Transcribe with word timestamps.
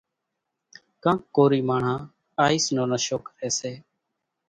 ڪانڪ 1.03 1.21
ڪورِي 1.35 1.61
ماڻۿان 1.69 1.99
آئيس 2.45 2.65
نو 2.75 2.83
نشو 2.91 3.17
ڪريَ 3.25 3.49
سي۔ 3.59 3.71